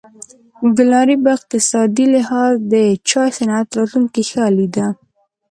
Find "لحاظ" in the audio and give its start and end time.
2.15-2.53